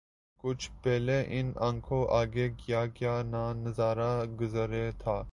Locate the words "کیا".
2.57-2.85, 2.87-3.21